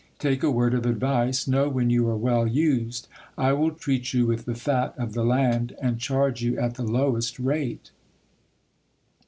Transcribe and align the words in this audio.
Take 0.17 0.41
a 0.41 0.49
word 0.49 0.73
of 0.73 0.87
advice, 0.87 1.47
know 1.47 1.69
when 1.69 1.91
you 1.91 2.07
are 2.09 2.17
well 2.17 2.47
used; 2.47 3.07
I 3.37 3.53
will 3.53 3.69
treat 3.69 4.13
you 4.15 4.25
with 4.25 4.45
the 4.45 4.55
fat 4.55 4.95
of 4.97 5.13
the 5.13 5.23
land, 5.23 5.75
and 5.79 5.99
charge 5.99 6.41
you 6.41 6.57
at 6.57 6.73
the 6.73 6.81
lowest 6.81 7.35
i8o 7.35 7.37
GIL 7.37 7.43
BLAS. 7.45 7.55
rate. 7.59 7.91